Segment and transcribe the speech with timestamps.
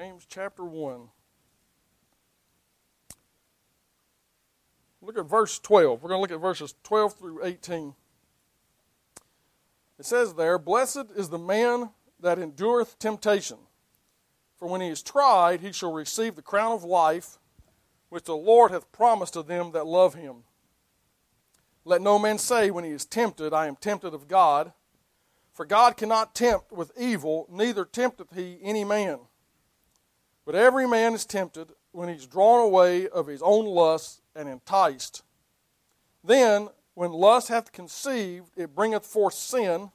[0.00, 1.08] James chapter 1.
[5.02, 6.02] Look at verse 12.
[6.02, 7.94] We're going to look at verses 12 through 18.
[9.98, 13.58] It says there, Blessed is the man that endureth temptation,
[14.56, 17.36] for when he is tried, he shall receive the crown of life,
[18.08, 20.44] which the Lord hath promised to them that love him.
[21.84, 24.72] Let no man say when he is tempted, I am tempted of God.
[25.52, 29.18] For God cannot tempt with evil, neither tempteth he any man.
[30.50, 34.48] But every man is tempted when he is drawn away of his own lust and
[34.48, 35.22] enticed.
[36.24, 39.92] Then, when lust hath conceived, it bringeth forth sin,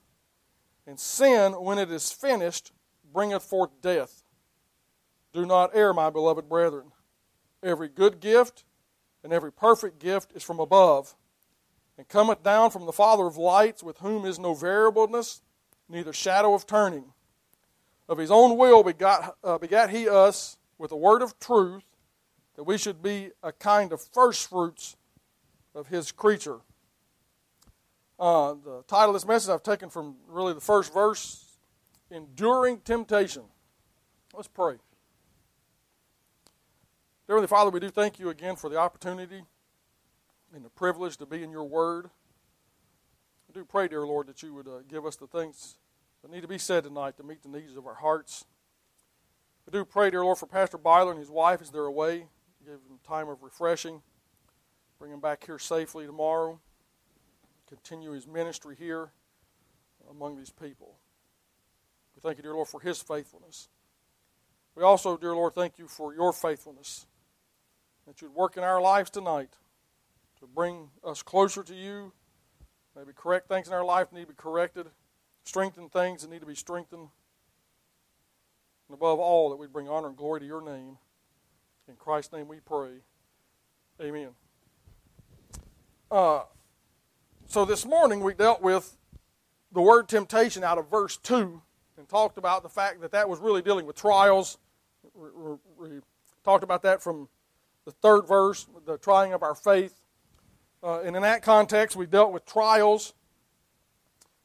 [0.88, 2.72] and sin, when it is finished,
[3.12, 4.24] bringeth forth death.
[5.34, 6.94] Do not err, my beloved brethren.
[7.62, 8.64] Every good gift
[9.26, 11.16] and every perfect gift is from above,
[11.98, 15.42] and cometh down from the Father of lights, with whom is no variableness,
[15.90, 17.12] neither shadow of turning.
[18.08, 21.84] Of his own will begot, uh, begat he us with the word of truth,
[22.56, 24.96] that we should be a kind of firstfruits
[25.74, 26.60] of his creature.
[28.20, 31.58] Uh, the title of this message I've taken from really the first verse
[32.12, 33.44] Enduring Temptation.
[34.34, 34.76] Let's pray.
[37.28, 39.44] Dear Heavenly Father, we do thank you again for the opportunity
[40.54, 42.12] and the privilege to be in your word.
[43.50, 45.78] I do pray, dear Lord, that you would uh, give us the things
[46.26, 48.46] that need to be said tonight to meet the needs of our hearts.
[49.68, 52.26] I do pray, dear Lord, for Pastor Byler and his wife as they're away.
[52.66, 54.02] Give them time of refreshing.
[54.98, 56.60] Bring him back here safely tomorrow.
[57.70, 59.12] Continue his ministry here
[60.10, 60.96] among these people.
[62.16, 63.70] We thank you, dear Lord, for his faithfulness.
[64.74, 67.06] We also, dear Lord, thank you for your faithfulness.
[68.08, 69.52] That you'd work in our lives tonight
[70.40, 72.14] to bring us closer to you.
[72.96, 74.88] Maybe correct things in our life need to be corrected,
[75.46, 77.08] strengthen things that need to be strengthened.
[78.88, 80.98] And above all, that we bring honor and glory to your name.
[81.88, 83.02] In Christ's name we pray.
[84.02, 84.30] Amen.
[86.12, 86.42] Uh,
[87.48, 88.98] so this morning we dealt with
[89.72, 91.62] the word temptation out of verse 2
[91.98, 94.58] and talked about the fact that that was really dealing with trials.
[95.14, 96.00] We,
[96.44, 97.28] talked about that from
[97.86, 100.00] the third verse, the trying of our faith.
[100.84, 103.14] Uh, and in that context, we dealt with trials.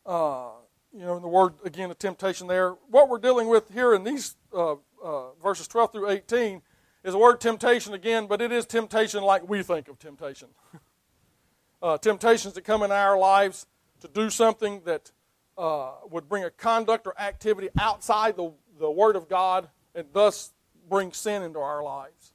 [0.07, 0.49] Uh,
[0.93, 2.73] you know, in the word, again, the temptation there.
[2.91, 6.63] What we're dealing with here in these uh, uh, verses 12 through 18
[7.05, 10.49] is the word temptation again, but it is temptation like we think of temptation.
[11.83, 13.67] uh, temptations that come in our lives
[14.01, 15.13] to do something that
[15.57, 20.53] uh, would bring a conduct or activity outside the, the Word of God and thus
[20.89, 22.33] bring sin into our lives.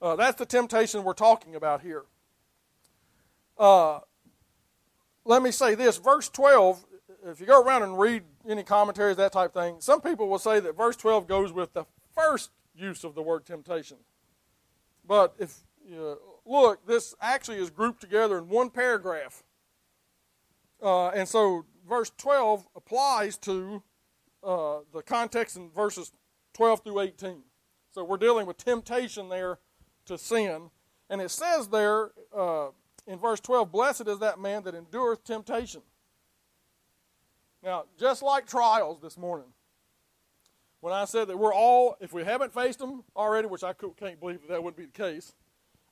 [0.00, 2.04] Uh, that's the temptation we're talking about here.
[3.58, 3.98] Uh,
[5.24, 6.84] let me say this verse 12
[7.26, 10.60] if you go around and read any commentaries, that type thing, some people will say
[10.60, 11.84] that verse 12 goes with the
[12.14, 13.98] first use of the word temptation.
[15.06, 19.42] But if you look, this actually is grouped together in one paragraph.
[20.82, 23.82] Uh, and so verse 12 applies to
[24.44, 26.12] uh, the context in verses
[26.54, 27.42] 12 through 18.
[27.90, 29.58] So we're dealing with temptation there
[30.06, 30.70] to sin.
[31.10, 32.68] And it says there uh,
[33.06, 35.82] in verse 12, Blessed is that man that endureth temptation.
[37.62, 39.48] Now, just like trials this morning,
[40.80, 44.20] when I said that we're all, if we haven't faced them already, which I can't
[44.20, 45.34] believe that, that would be the case,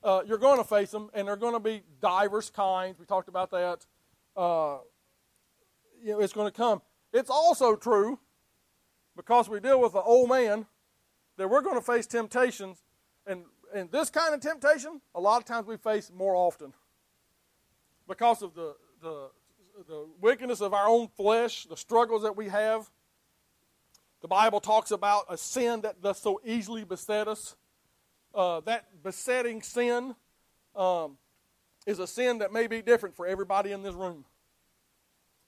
[0.04, 2.98] uh, you're going to face them, and they're going to be diverse kinds.
[2.98, 3.84] We talked about that.
[4.36, 4.78] Uh,
[6.00, 6.82] you know, it's going to come.
[7.12, 8.20] It's also true,
[9.16, 10.66] because we deal with the old man,
[11.36, 12.82] that we're going to face temptations,
[13.26, 13.44] and
[13.74, 16.72] and this kind of temptation, a lot of times we face more often
[18.06, 19.30] because of the the
[19.88, 22.88] the wickedness of our own flesh, the struggles that we have.
[24.22, 27.56] The Bible talks about a sin that does so easily beset us.
[28.34, 30.14] Uh, that besetting sin
[30.74, 31.18] um,
[31.86, 34.24] is a sin that may be different for everybody in this room.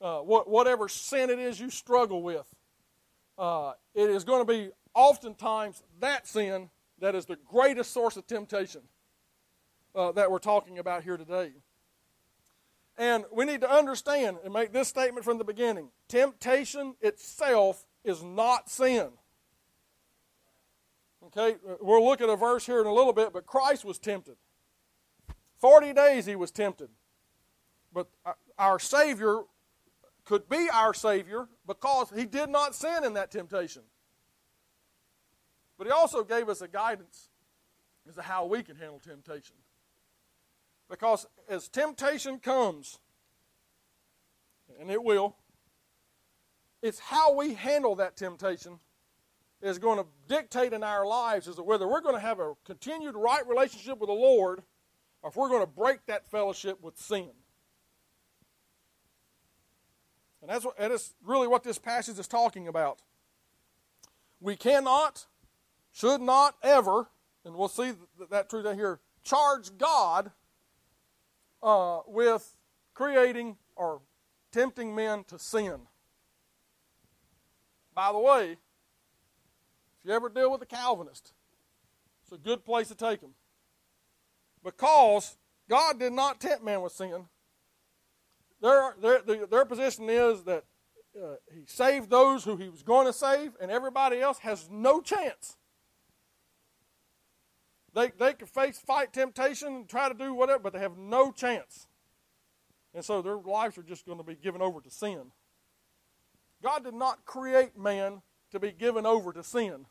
[0.01, 2.47] Uh, what, whatever sin it is you struggle with,
[3.39, 6.71] uh, it is going to be oftentimes that sin
[7.01, 8.83] that is the greatest source of temptation
[9.95, 11.53] uh, that we're talking about here today.
[12.99, 18.23] And we need to understand and make this statement from the beginning temptation itself is
[18.23, 19.11] not sin.
[21.27, 24.37] Okay, we'll look at a verse here in a little bit, but Christ was tempted.
[25.59, 26.89] 40 days he was tempted.
[27.93, 29.43] But uh, our Savior
[30.25, 33.83] could be our Savior because he did not sin in that temptation.
[35.77, 37.31] But he also gave us a guidance
[38.09, 39.57] as to how we can handle temptation.
[40.89, 42.99] Because as temptation comes,
[44.81, 45.37] and it will,
[46.83, 48.79] it's how we handle that temptation
[49.61, 53.17] is going to dictate in our lives is whether we're going to have a continued
[53.17, 54.63] right relationship with the Lord
[55.23, 57.31] or if we're going to break that fellowship with sin.
[60.41, 63.01] And that's what, that is really what this passage is talking about.
[64.41, 65.27] We cannot,
[65.93, 67.09] should not ever,
[67.45, 70.31] and we'll see that, that truth here, charge God
[71.63, 72.57] uh, with
[72.95, 74.01] creating or
[74.53, 75.81] tempting men to sin.
[77.95, 81.33] By the way, if you ever deal with a Calvinist,
[82.23, 83.35] it's a good place to take them.
[84.63, 85.37] Because
[85.69, 87.27] God did not tempt man with sin.
[88.61, 90.65] Their, their, their position is that
[91.17, 95.01] uh, He saved those who He was going to save, and everybody else has no
[95.01, 95.57] chance.
[97.99, 101.33] They, they can face, fight temptation and try to do whatever, but they have no
[101.33, 101.89] chance.
[102.95, 105.33] And so their lives are just going to be given over to sin.
[106.63, 108.23] God did not create man
[108.53, 109.87] to be given over to sin.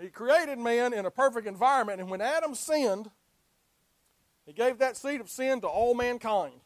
[0.00, 3.10] He created man in a perfect environment, and when Adam sinned,
[4.46, 6.60] he gave that seed of sin to all mankind.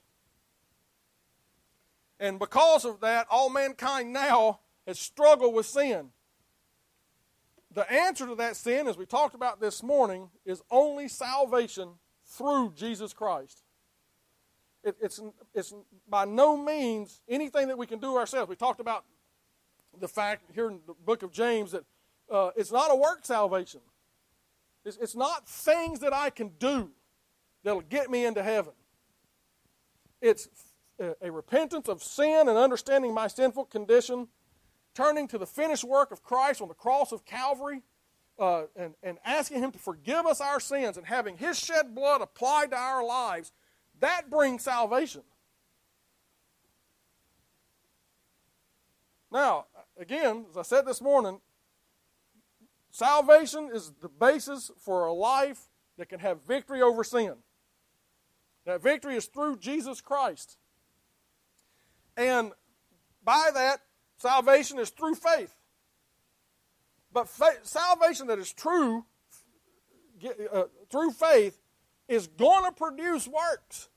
[2.20, 6.10] And because of that, all mankind now has struggled with sin.
[7.74, 11.90] The answer to that sin, as we talked about this morning, is only salvation
[12.26, 13.62] through Jesus Christ.
[14.84, 15.20] It, it's,
[15.54, 15.72] it's
[16.08, 18.48] by no means anything that we can do ourselves.
[18.48, 19.04] We talked about
[19.98, 21.84] the fact here in the book of James that
[22.30, 23.80] uh, it's not a work salvation.
[24.84, 26.90] It's, it's not things that I can do
[27.62, 28.72] that'll get me into heaven.
[30.20, 30.48] It's
[30.98, 34.28] a, a repentance of sin and understanding my sinful condition,
[34.94, 37.82] turning to the finished work of Christ on the cross of Calvary,
[38.38, 42.20] uh, and, and asking Him to forgive us our sins and having His shed blood
[42.20, 43.52] applied to our lives
[44.02, 45.22] that brings salvation.
[49.30, 49.66] Now,
[49.96, 51.40] again, as I said this morning,
[52.90, 55.68] salvation is the basis for a life
[55.98, 57.34] that can have victory over sin.
[58.66, 60.58] That victory is through Jesus Christ.
[62.16, 62.52] And
[63.24, 63.82] by that,
[64.22, 65.54] salvation is through faith.
[67.12, 69.04] But faith, salvation that is true
[70.52, 71.58] uh, through faith
[72.08, 73.88] is going to produce works.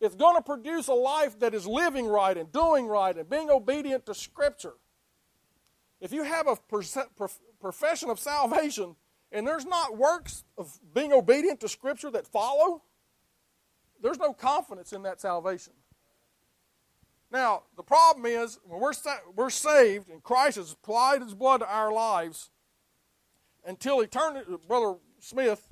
[0.00, 3.50] It's going to produce a life that is living right and doing right and being
[3.50, 4.74] obedient to Scripture.
[6.00, 6.56] If you have a
[7.60, 8.96] profession of salvation
[9.32, 12.82] and there's not works of being obedient to Scripture that follow,
[14.02, 15.72] there's no confidence in that salvation.
[17.30, 21.58] Now, the problem is when we're, sa- we're saved and Christ has applied his blood
[21.58, 22.50] to our lives
[23.64, 25.68] until eternity, Brother Smith,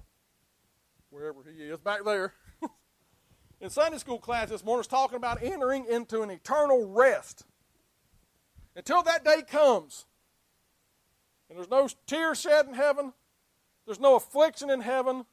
[1.11, 2.35] wherever he is, back there,
[3.61, 7.45] in Sunday school class this morning is talking about entering into an eternal rest.
[8.75, 10.07] Until that day comes,
[11.49, 13.13] and there's no tears shed in heaven,
[13.87, 15.25] there's no affliction in heaven,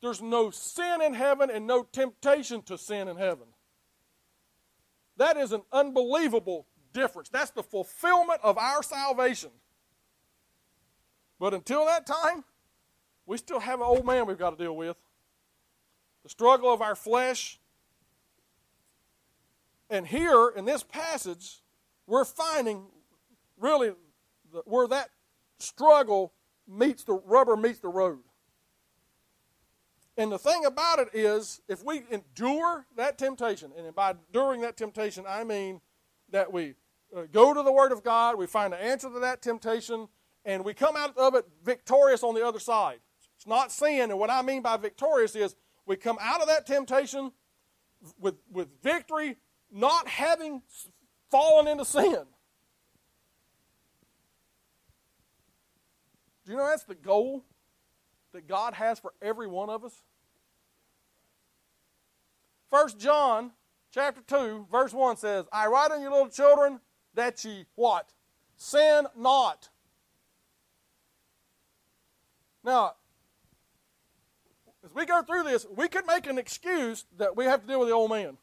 [0.00, 3.48] there's no sin in heaven, and no temptation to sin in heaven.
[5.18, 7.28] That is an unbelievable difference.
[7.28, 9.50] That's the fulfillment of our salvation.
[11.38, 12.44] But until that time,
[13.26, 14.96] we still have an old man we've got to deal with.
[16.22, 17.60] The struggle of our flesh,
[19.90, 21.62] and here in this passage,
[22.06, 22.86] we're finding
[23.58, 23.92] really
[24.64, 25.10] where that
[25.58, 26.32] struggle
[26.66, 28.18] meets the rubber meets the road.
[30.18, 34.76] And the thing about it is, if we endure that temptation, and by enduring that
[34.76, 35.80] temptation, I mean
[36.30, 36.74] that we
[37.16, 40.08] uh, go to the Word of God, we find the answer to that temptation,
[40.44, 42.98] and we come out of it victorious on the other side.
[43.36, 45.54] It's not sin, and what I mean by victorious is
[45.86, 47.30] we come out of that temptation
[48.18, 49.36] with, with victory
[49.70, 50.62] not having
[51.30, 52.24] fallen into sin.
[56.44, 57.44] Do you know that's the goal
[58.32, 60.02] that God has for every one of us?
[62.70, 63.52] First John
[63.90, 66.80] chapter 2, verse 1 says, I write unto you little children
[67.14, 68.12] that ye what?
[68.56, 69.70] Sin not.
[72.64, 72.94] Now,
[74.84, 77.80] as we go through this, we could make an excuse that we have to deal
[77.80, 78.36] with the old man.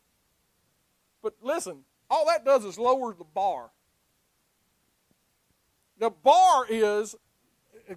[1.22, 1.80] But listen,
[2.10, 3.72] all that does is lower the bar.
[5.98, 7.16] The bar is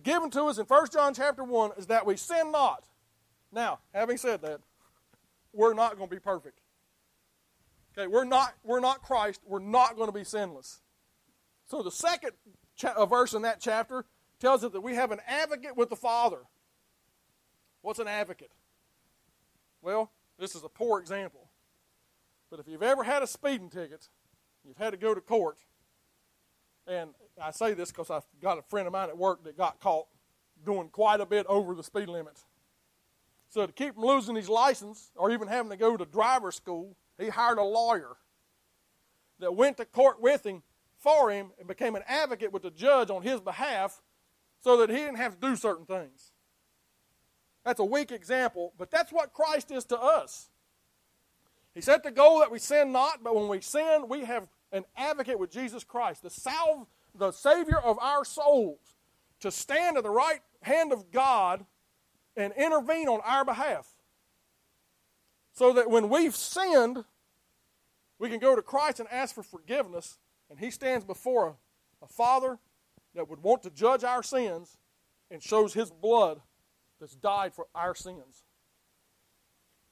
[0.02, 2.84] given to us in 1 John chapter 1 is that we sin not.
[3.50, 4.60] Now, having said that,
[5.58, 6.60] we're not going to be perfect.
[7.96, 9.40] Okay, we're not we're not Christ.
[9.44, 10.80] We're not going to be sinless.
[11.66, 12.30] So the second
[12.76, 14.04] cha- verse in that chapter
[14.38, 16.38] tells us that we have an advocate with the Father.
[17.82, 18.52] What's an advocate?
[19.82, 21.50] Well, this is a poor example.
[22.50, 24.08] But if you've ever had a speeding ticket,
[24.64, 25.58] you've had to go to court,
[26.86, 27.10] And
[27.42, 30.06] I say this because I've got a friend of mine at work that got caught
[30.64, 32.44] doing quite a bit over the speed limit.
[33.48, 36.96] So to keep from losing his license or even having to go to driver school,
[37.18, 38.16] he hired a lawyer
[39.40, 40.62] that went to court with him
[40.98, 44.02] for him and became an advocate with the judge on his behalf
[44.60, 46.32] so that he didn't have to do certain things.
[47.64, 50.50] That's a weak example, but that's what Christ is to us.
[51.74, 54.84] He set the goal that we sin not, but when we sin, we have an
[54.96, 58.80] advocate with Jesus Christ, the, salve, the Savior of our souls,
[59.40, 61.64] to stand at the right hand of God
[62.38, 63.88] and intervene on our behalf.
[65.52, 67.04] So that when we've sinned,
[68.18, 70.18] we can go to Christ and ask for forgiveness,
[70.48, 72.58] and He stands before a, a Father
[73.14, 74.78] that would want to judge our sins
[75.30, 76.40] and shows His blood
[77.00, 78.44] that's died for our sins.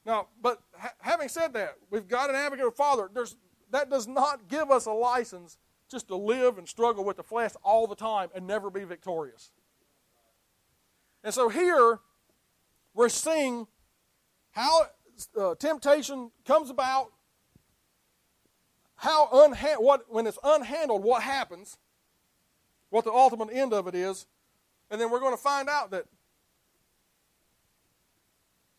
[0.05, 3.09] Now, but ha- having said that, we've got an advocate of Father.
[3.13, 3.35] There's,
[3.71, 5.57] that does not give us a license
[5.91, 9.51] just to live and struggle with the flesh all the time and never be victorious.
[11.23, 11.99] And so here,
[12.97, 13.67] we're seeing
[14.51, 14.87] how
[15.39, 17.11] uh, temptation comes about,
[18.95, 21.77] how unha- what when it's unhandled, what happens,
[22.89, 24.25] what the ultimate end of it is,
[24.89, 26.05] and then we're going to find out that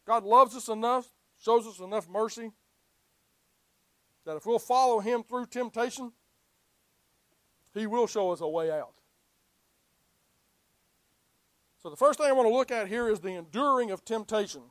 [0.05, 1.09] God loves us enough,
[1.39, 2.51] shows us enough mercy
[4.25, 6.11] that if we'll follow Him through temptation,
[7.73, 8.98] He will show us a way out.
[11.91, 14.63] The first thing I want to look at here is the enduring of temptation.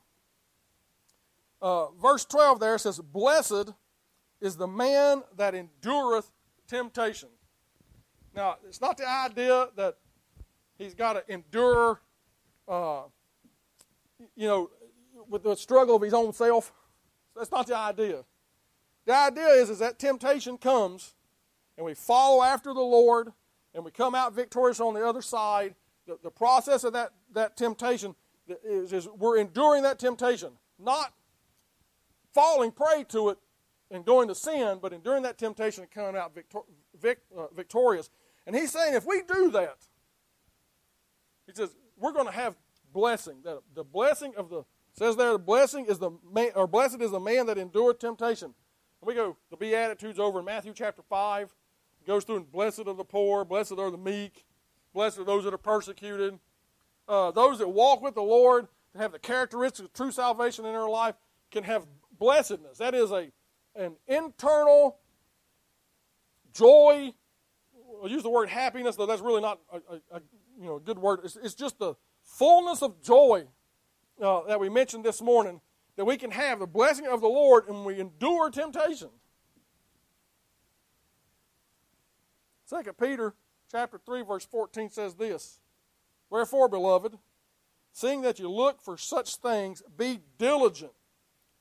[1.61, 3.73] Uh, verse 12 there says, Blessed
[4.41, 6.31] is the man that endureth
[6.67, 7.29] temptation.
[8.35, 9.97] Now, it's not the idea that
[10.77, 12.01] he's got to endure,
[12.67, 13.03] uh,
[14.35, 14.69] you know,
[15.27, 16.71] with the struggle of his own self.
[17.35, 18.23] That's not the idea.
[19.05, 21.15] The idea is, is that temptation comes
[21.77, 23.31] and we follow after the Lord
[23.73, 25.75] and we come out victorious on the other side.
[26.07, 28.15] The, the process of that, that temptation
[28.63, 31.13] is, is we're enduring that temptation, not
[32.33, 33.37] falling prey to it
[33.91, 36.59] and going to sin, but enduring that temptation and coming out victor,
[36.99, 38.09] vic, uh, victorious.
[38.45, 39.77] And he's saying if we do that,
[41.45, 42.55] he says we're going to have
[42.93, 43.37] blessing.
[43.43, 47.11] That the blessing of the says there the blessing is the man, or blessed is
[47.11, 48.53] the man that endured temptation.
[49.01, 51.53] And we go, the Beatitudes over in Matthew chapter 5.
[52.01, 54.45] It goes through, and blessed are the poor, blessed are the meek,
[54.97, 56.39] blessed are those that are persecuted.
[57.07, 60.73] Uh, those that walk with the Lord, that have the characteristics of true salvation in
[60.73, 61.13] their life,
[61.51, 61.85] can have
[62.17, 62.79] blessedness.
[62.79, 63.31] That is a
[63.75, 64.97] an internal
[66.51, 67.13] joy.
[68.01, 70.21] I'll use the word happiness, though that's really not a, a, a
[70.59, 71.19] you know, a good word.
[71.23, 73.45] It's, it's, just the fullness of joy
[74.19, 75.61] uh, that we mentioned this morning
[75.95, 79.09] that we can have the blessing of the Lord and we endure temptation.
[82.65, 83.35] Second Peter
[83.71, 85.59] chapter 3 verse 14 says this
[86.29, 87.17] Wherefore, beloved,
[87.91, 90.91] seeing that you look for such things, be diligent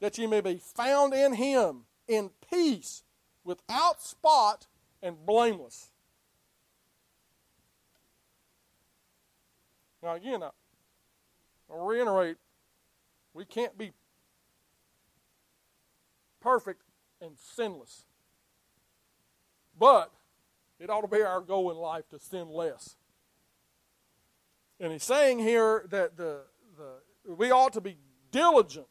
[0.01, 3.03] that ye may be found in him in peace,
[3.45, 4.67] without spot
[5.03, 5.91] and blameless.
[10.03, 12.37] Now again, I'll reiterate,
[13.35, 13.93] we can't be
[16.41, 16.83] perfect
[17.21, 18.05] and sinless.
[19.79, 20.13] But
[20.79, 22.97] it ought to be our goal in life to sin less.
[24.79, 26.41] And he's saying here that the,
[26.77, 27.97] the, we ought to be
[28.31, 28.87] diligent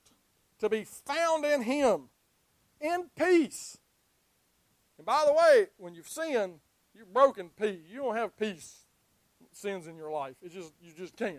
[0.60, 2.10] to be found in him
[2.82, 3.77] in peace.
[4.98, 6.60] And by the way, when you've sinned,
[6.94, 7.82] you've broken peace.
[7.89, 8.86] You don't have peace
[9.51, 10.36] sins in your life.
[10.42, 11.38] It just you just can't.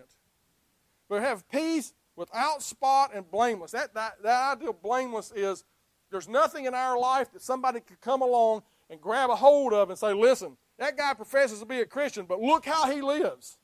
[1.09, 3.73] But have peace without spot and blameless.
[3.73, 5.65] That, that, that idea of blameless is
[6.11, 9.91] there's nothing in our life that somebody could come along and grab a hold of
[9.91, 13.59] and say, listen, that guy professes to be a Christian, but look how he lives.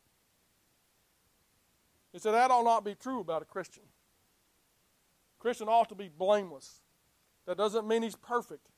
[2.13, 3.85] He said that ought not be true about a Christian.
[5.39, 6.81] A Christian ought to be blameless.
[7.47, 8.69] That doesn't mean he's perfect.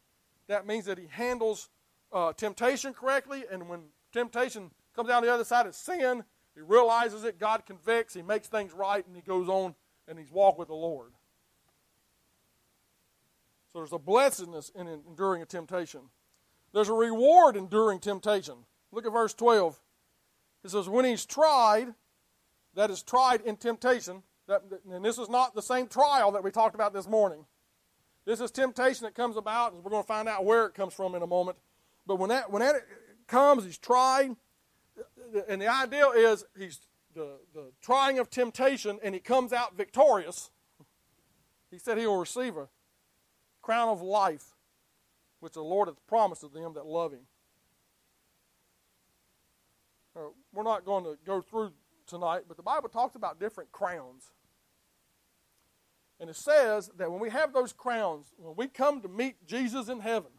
[0.47, 1.71] That means that he handles
[2.13, 3.81] uh, temptation correctly, and when
[4.13, 6.25] temptation comes down the other side of sin,
[6.55, 9.75] he realizes it, God convicts, he makes things right, and he goes on
[10.07, 11.13] and he's walked with the Lord.
[13.73, 16.03] So there's a blessedness in enduring a temptation.
[16.75, 18.57] There's a reward in enduring temptation.
[18.91, 19.81] Look at verse 12.
[20.65, 21.95] It says, When he's tried,
[22.75, 26.51] that is tried in temptation, that, and this is not the same trial that we
[26.51, 27.47] talked about this morning.
[28.25, 30.93] This is temptation that comes about, and we're going to find out where it comes
[30.93, 31.59] from in a moment.
[32.09, 32.75] But when that, when that
[33.29, 34.35] comes, he's tried,
[35.49, 36.81] and the idea is he's
[37.15, 40.51] the, the trying of temptation and he comes out victorious,
[41.71, 42.69] he said he will receive a
[43.63, 44.54] crown of life
[45.45, 47.27] which the Lord hath promised to them that love him.
[50.17, 50.21] Uh,
[50.55, 51.73] we're not going to go through
[52.07, 54.33] tonight, but the Bible talks about different crowns.
[56.19, 59.91] And it says that when we have those crowns, when we come to meet Jesus
[59.91, 60.31] in heaven,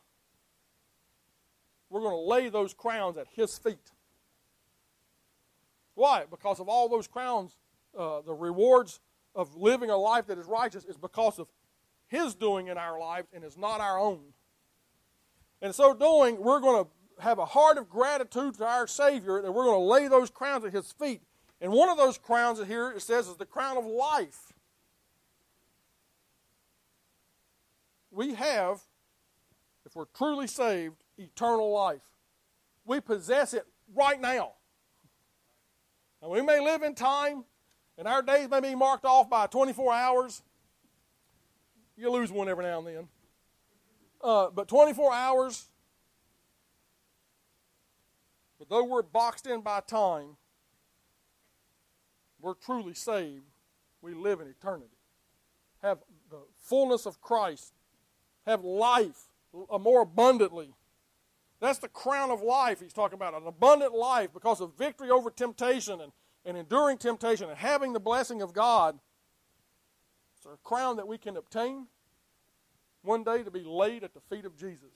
[1.91, 3.91] we're going to lay those crowns at his feet.
[5.93, 6.23] Why?
[6.27, 7.57] Because of all those crowns,
[7.95, 9.01] uh, the rewards
[9.35, 11.47] of living a life that is righteous is because of
[12.07, 14.33] his doing in our lives and is not our own.
[15.61, 19.51] And so doing, we're going to have a heart of gratitude to our Savior that
[19.51, 21.21] we're going to lay those crowns at his feet.
[21.61, 24.53] And one of those crowns here, it says, is the crown of life.
[28.11, 28.81] We have,
[29.85, 32.03] if we're truly saved, eternal life.
[32.85, 34.53] We possess it right now.
[36.21, 37.45] And we may live in time,
[37.97, 40.41] and our days may be marked off by 24 hours.
[41.97, 43.07] You lose one every now and then.
[44.25, 45.67] Uh, but 24 hours,
[48.57, 50.37] but though we're boxed in by time,
[52.41, 53.43] we're truly saved.
[54.01, 54.97] We live in eternity.
[55.83, 55.99] Have
[56.31, 57.73] the fullness of Christ.
[58.47, 59.25] Have life
[59.79, 60.73] more abundantly.
[61.59, 65.29] That's the crown of life he's talking about an abundant life because of victory over
[65.29, 66.11] temptation and,
[66.43, 68.97] and enduring temptation and having the blessing of God.
[70.35, 71.85] It's a crown that we can obtain
[73.05, 74.91] one day to be laid at the feet of Jesus.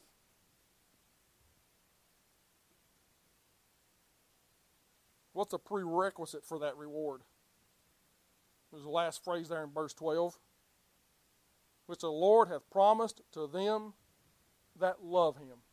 [5.33, 7.21] What's a prerequisite for that reward?
[8.71, 10.37] There's the last phrase there in verse 12.
[11.85, 13.93] Which the Lord hath promised to them
[14.79, 15.63] that love him.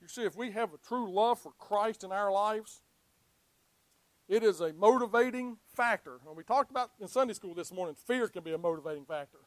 [0.00, 2.80] You see, if we have a true love for Christ in our lives,
[4.28, 6.18] it is a motivating factor.
[6.26, 9.38] And we talked about in Sunday school this morning, fear can be a motivating factor.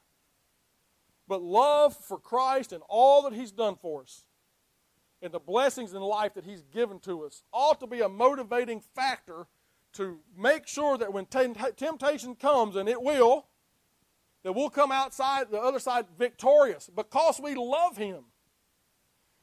[1.30, 4.26] But love for Christ and all that He's done for us
[5.22, 8.82] and the blessings in life that He's given to us ought to be a motivating
[8.96, 9.46] factor
[9.94, 13.46] to make sure that when temptation comes, and it will,
[14.44, 18.26] that we'll come outside the other side victorious because we love Him.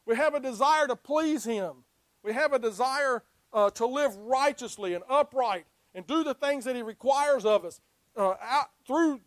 [0.06, 1.84] We have a desire to please Him.
[2.24, 6.74] We have a desire uh, to live righteously and upright and do the things that
[6.74, 7.80] He requires of us
[8.16, 9.20] uh, out, through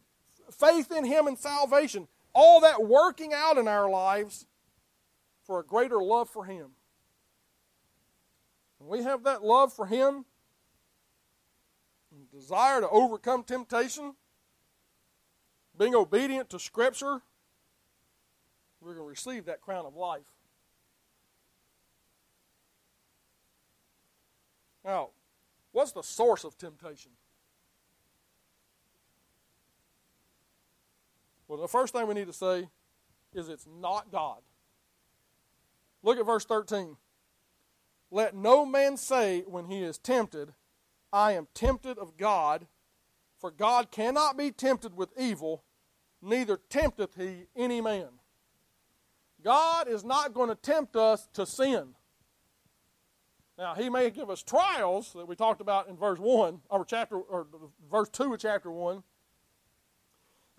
[0.51, 2.09] faith in Him and salvation.
[2.33, 4.45] All that working out in our lives
[5.43, 6.71] for a greater love for Him.
[8.77, 10.25] When we have that love for Him,
[12.31, 14.15] desire to overcome temptation,
[15.77, 17.21] being obedient to Scripture,
[18.81, 20.31] we're going to receive that crown of life.
[24.85, 25.09] Now,
[25.71, 27.11] what's the source of temptation?
[31.49, 32.69] Well, the first thing we need to say
[33.33, 34.37] is it's not God.
[36.03, 36.95] Look at verse 13.
[38.11, 40.53] Let no man say when he is tempted,
[41.11, 42.67] I am tempted of God,
[43.39, 45.63] for God cannot be tempted with evil,
[46.21, 48.09] neither tempteth he any man.
[49.43, 51.95] God is not going to tempt us to sin.
[53.57, 57.17] Now, he may give us trials that we talked about in verse 1, or chapter
[57.17, 57.47] or
[57.89, 59.03] verse 2 of chapter 1.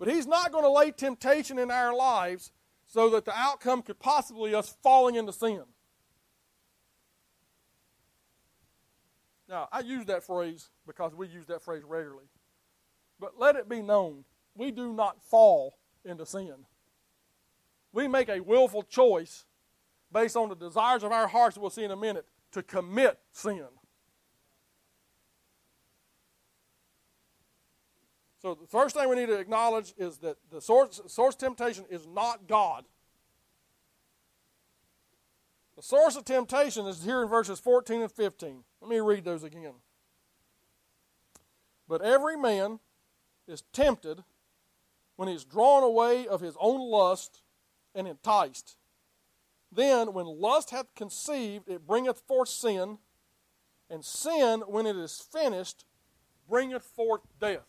[0.01, 2.51] But he's not going to lay temptation in our lives
[2.87, 5.61] so that the outcome could possibly us falling into sin.
[9.47, 12.25] Now, I use that phrase because we use that phrase regularly.
[13.19, 16.65] But let it be known, we do not fall into sin.
[17.93, 19.45] We make a willful choice
[20.11, 23.67] based on the desires of our hearts, we'll see in a minute, to commit sin.
[28.41, 32.07] So the first thing we need to acknowledge is that the source, source temptation is
[32.07, 32.85] not God.
[35.75, 38.63] The source of temptation is here in verses 14 and 15.
[38.81, 39.73] Let me read those again.
[41.87, 42.79] But every man
[43.47, 44.23] is tempted
[45.17, 47.43] when he is drawn away of his own lust
[47.93, 48.75] and enticed.
[49.71, 52.97] Then, when lust hath conceived, it bringeth forth sin,
[53.89, 55.85] and sin, when it is finished,
[56.49, 57.67] bringeth forth death.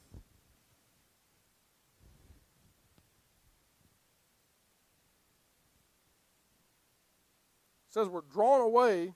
[7.92, 9.14] Says we're drawn away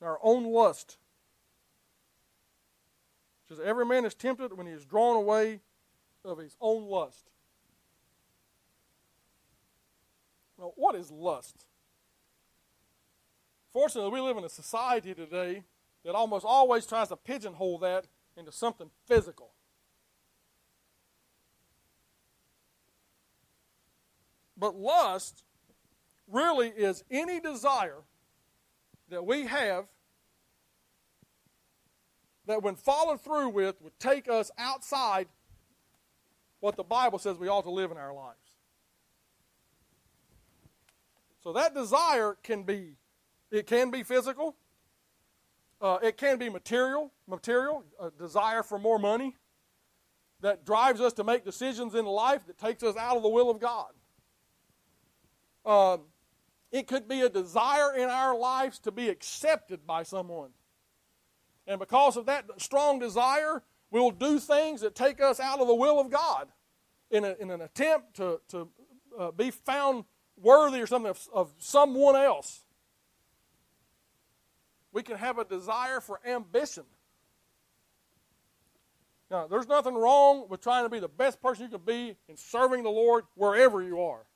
[0.00, 0.96] in our own lust.
[3.44, 5.60] It says every man is tempted when he is drawn away
[6.24, 7.30] of his own lust.
[10.58, 11.66] Now, what is lust?
[13.72, 15.64] Fortunately, we live in a society today
[16.04, 18.06] that almost always tries to pigeonhole that
[18.36, 19.52] into something physical.
[24.56, 25.44] But lust
[26.30, 28.02] really is any desire
[29.10, 29.86] that we have
[32.46, 35.28] that, when followed through with, would take us outside
[36.60, 38.38] what the Bible says we ought to live in our lives.
[41.42, 42.96] So that desire can be,
[43.50, 44.56] it can be physical.
[45.80, 49.36] Uh, it can be material, material, a desire for more money
[50.40, 53.50] that drives us to make decisions in life that takes us out of the will
[53.50, 53.92] of God.
[55.64, 56.00] Um,
[56.70, 60.50] it could be a desire in our lives to be accepted by someone.
[61.66, 65.74] And because of that strong desire, we'll do things that take us out of the
[65.74, 66.48] will of God
[67.10, 68.68] in, a, in an attempt to, to
[69.18, 70.04] uh, be found
[70.36, 72.64] worthy or something of, of someone else.
[74.92, 76.84] We can have a desire for ambition.
[79.30, 82.36] Now, there's nothing wrong with trying to be the best person you can be in
[82.36, 84.26] serving the Lord wherever you are.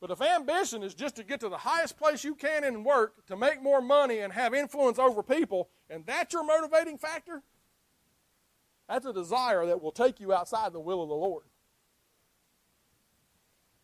[0.00, 3.26] But if ambition is just to get to the highest place you can in work,
[3.26, 7.42] to make more money and have influence over people, and that's your motivating factor,
[8.88, 11.44] that's a desire that will take you outside the will of the Lord.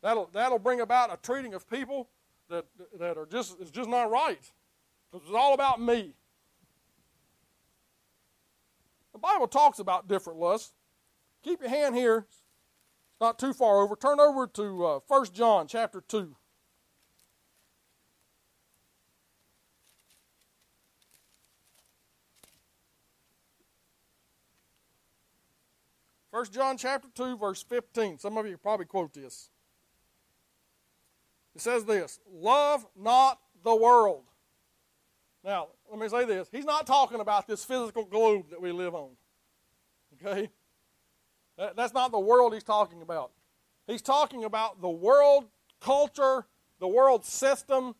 [0.02, 2.08] That'll, that'll bring about a treating of people
[2.48, 2.66] that,
[2.98, 4.52] that are just, is just not right.
[5.10, 6.14] Because it's all about me.
[9.12, 10.74] The Bible talks about different lusts.
[11.42, 12.26] Keep your hand here,
[13.20, 13.96] not too far over.
[13.96, 16.36] Turn over to uh, 1 John chapter 2.
[26.30, 28.18] First John chapter 2 verse 15.
[28.18, 29.50] Some of you probably quote this.
[31.54, 34.24] It says this Love not the world.
[35.44, 36.48] Now, let me say this.
[36.50, 39.10] He's not talking about this physical globe that we live on.
[40.14, 40.50] Okay?
[41.58, 43.30] That, that's not the world he's talking about.
[43.86, 45.46] He's talking about the world
[45.80, 46.46] culture,
[46.80, 47.94] the world system,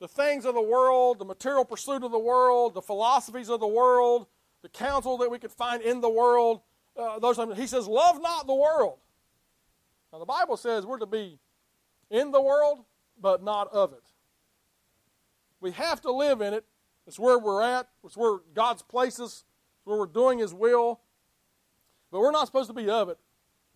[0.00, 3.68] the things of the world, the material pursuit of the world, the philosophies of the
[3.68, 4.26] world,
[4.62, 6.60] the counsel that we could find in the world.
[6.96, 8.98] Uh, those he says, "Love not the world."
[10.12, 11.38] Now the Bible says we're to be
[12.10, 12.84] in the world,
[13.20, 14.02] but not of it.
[15.60, 16.64] We have to live in it.
[17.06, 17.88] It's where we're at.
[18.04, 19.44] It's where God's places.
[19.76, 21.00] It's where we're doing His will.
[22.10, 23.18] But we're not supposed to be of it.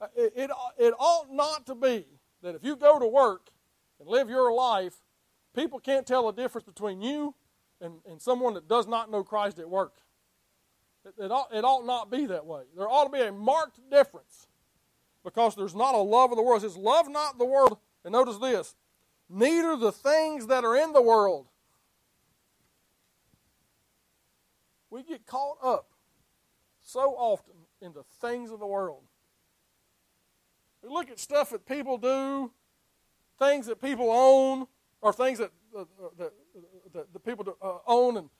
[0.01, 0.51] Uh, it, it.
[0.79, 2.07] it ought not to be
[2.42, 3.51] that if you go to work
[4.01, 4.94] and live your life,
[5.55, 7.35] people can't tell the difference between you
[7.81, 9.94] and, and someone that does not know Christ at work.
[11.05, 12.62] It, it, ought, it ought not be that way.
[12.77, 14.47] There ought to be a marked difference
[15.23, 16.62] because there's not a love of the world.
[16.62, 17.79] It says, Love not the world.
[18.05, 18.75] And notice this
[19.29, 21.49] neither the things that are in the world.
[24.90, 25.88] We get caught up
[26.81, 29.03] so often in the things of the world.
[30.83, 32.51] We look at stuff that people do,
[33.38, 34.66] things that people own,
[35.01, 35.85] or things that, uh,
[36.92, 38.31] that the people uh, own, and,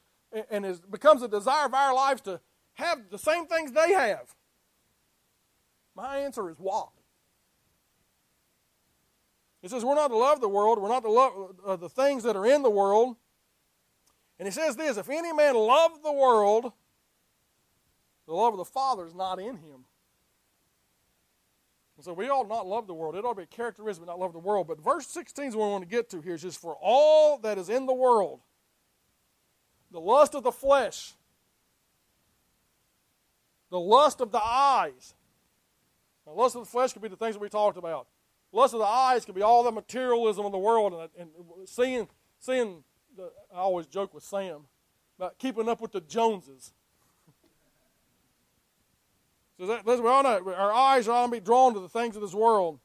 [0.50, 2.40] and it becomes a desire of our lives to
[2.74, 4.35] have the same things they have.
[5.94, 6.87] My answer is why?
[9.62, 12.22] He says we're not to love the world, we're not to love uh, the things
[12.24, 13.16] that are in the world.
[14.38, 16.72] And he says this if any man love the world,
[18.26, 19.84] the love of the Father is not in him.
[21.96, 23.14] And so we ought not love the world.
[23.14, 24.66] It ought to be a characteristic, not love the world.
[24.66, 26.34] But verse 16 is what we want to get to here.
[26.34, 28.40] It says, For all that is in the world,
[29.92, 31.14] the lust of the flesh,
[33.70, 35.14] the lust of the eyes.
[36.24, 38.06] The lust of the flesh could be the things that we talked about.
[38.52, 42.08] Lust of the eyes could be all the materialism of the world and, and seeing,
[42.38, 42.84] seeing
[43.16, 44.62] the, I always joke with Sam
[45.18, 46.72] about keeping up with the Joneses.
[49.58, 52.16] So that, we all know our eyes are going to be drawn to the things
[52.16, 52.80] of this world.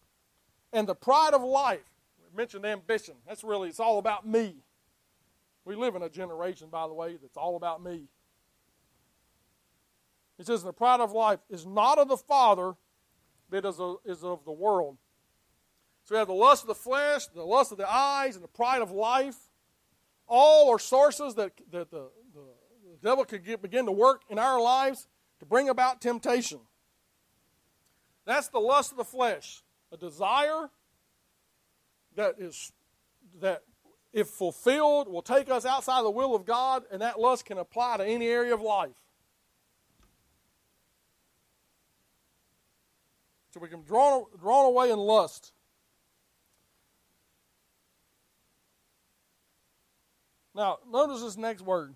[0.72, 1.80] And the pride of life,
[2.20, 3.16] we mentioned ambition.
[3.28, 4.56] That's really, it's all about me.
[5.66, 8.08] We live in a generation, by the way, that's all about me.
[10.38, 12.76] He says, the pride of life is not of the Father,
[13.50, 14.98] but is of, is of the world.
[16.06, 18.48] So we have the lust of the flesh, the lust of the eyes, and the
[18.48, 19.38] pride of life.
[20.28, 22.42] All are sources that, that the, the,
[22.92, 25.08] the devil could get, begin to work in our lives
[25.40, 26.60] to bring about temptation.
[28.26, 30.70] That's the lust of the flesh, a desire
[32.16, 32.72] that is
[33.42, 33.64] that
[34.12, 37.98] if fulfilled will take us outside the will of God, and that lust can apply
[37.98, 38.98] to any area of life.
[43.52, 45.54] So we can draw drawn away in lust.
[50.56, 51.96] Now, notice this next word.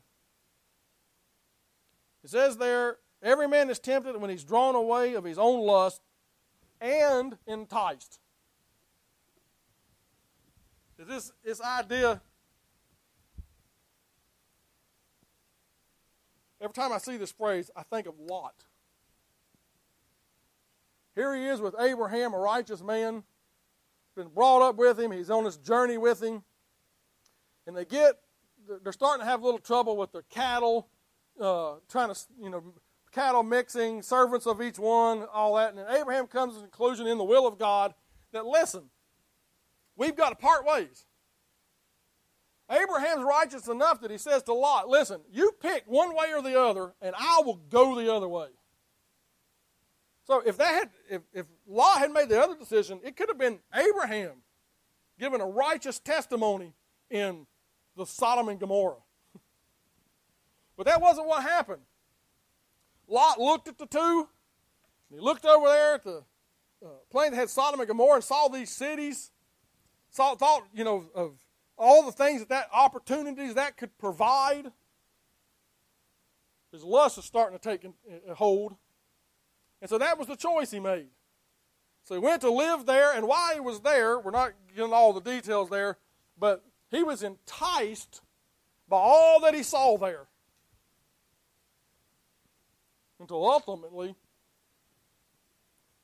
[2.24, 6.02] It says there, every man is tempted when he's drawn away of his own lust
[6.80, 8.20] and enticed.
[10.98, 12.22] This, this idea
[16.62, 18.54] every time I see this phrase, I think of Lot.
[21.16, 23.24] Here he is with Abraham, a righteous man,
[24.16, 25.12] been brought up with him.
[25.12, 26.44] He's on this journey with him.
[27.68, 28.16] And they get,
[28.84, 30.88] they're starting to have a little trouble with their cattle,
[31.40, 32.64] uh, trying to, you know,
[33.14, 35.74] cattle mixing, servants of each one, all that.
[35.74, 37.94] And Abraham comes to the conclusion in the will of God
[38.32, 38.90] that, listen,
[39.96, 41.06] we've got to part ways.
[42.70, 46.60] Abraham's righteous enough that he says to Lot, listen, you pick one way or the
[46.60, 48.48] other, and I will go the other way.
[50.26, 53.38] So if that had if, if Lot had made the other decision, it could have
[53.38, 54.42] been Abraham
[55.20, 56.74] giving a righteous testimony
[57.10, 57.46] in
[57.98, 59.04] the Sodom and Gomorrah.
[60.78, 61.82] but that wasn't what happened.
[63.14, 64.28] Lot looked at the two.
[65.14, 66.24] he looked over there at the
[66.84, 69.32] uh, plain that had Sodom and Gomorrah and saw these cities.
[70.10, 71.34] Saw, thought, you know, of
[71.78, 74.72] all the things that that opportunities that could provide.
[76.72, 77.86] His lust is starting to take
[78.36, 78.76] hold.
[79.80, 81.10] And so that was the choice he made.
[82.06, 85.14] So he went to live there, and why he was there, we're not getting all
[85.14, 85.98] the details there,
[86.38, 88.22] but he was enticed
[88.90, 90.28] by all that he saw there.
[93.24, 94.16] Until ultimately,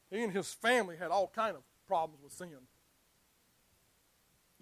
[0.09, 2.55] he and his family had all kind of problems with sin.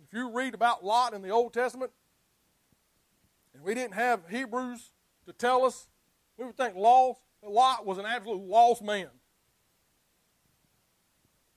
[0.04, 1.92] If you read about Lot in the Old Testament,
[3.54, 4.90] and we didn't have Hebrews
[5.28, 5.88] to tell us,
[6.36, 7.20] we would think Lot
[7.86, 9.10] was an absolute lost man.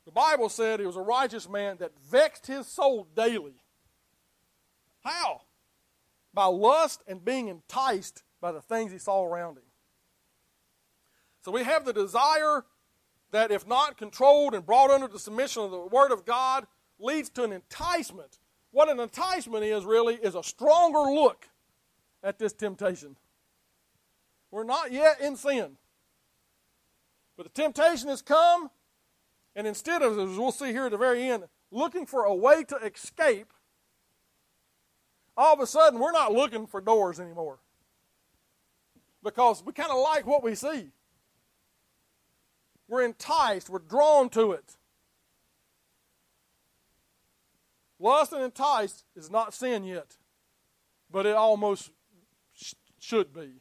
[0.04, 3.62] The Bible said he was a righteous man that vexed his soul daily.
[5.02, 5.40] How?
[6.34, 9.64] By lust and being enticed by the things he saw around him.
[11.42, 12.64] So we have the desire
[13.30, 16.66] that, if not controlled and brought under the submission of the Word of God,
[16.98, 18.38] leads to an enticement.
[18.72, 21.48] What an enticement is really is a stronger look
[22.22, 23.16] at this temptation.
[24.50, 25.76] We're not yet in sin.
[27.36, 28.70] But the temptation has come,
[29.56, 32.64] and instead of, as we'll see here at the very end, looking for a way
[32.64, 33.52] to escape,
[35.36, 37.58] all of a sudden we're not looking for doors anymore.
[39.22, 40.90] Because we kind of like what we see.
[42.90, 44.76] We're enticed, we're drawn to it.
[48.00, 50.16] Lust and enticed is not sin yet,
[51.08, 51.92] but it almost
[52.52, 53.60] sh- should be.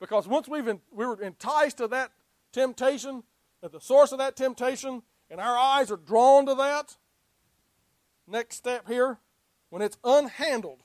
[0.00, 2.10] Because once we've in, we were enticed to that
[2.52, 3.22] temptation,
[3.62, 6.96] at the source of that temptation, and our eyes are drawn to that,
[8.26, 9.20] next step here,
[9.70, 10.80] when it's unhandled,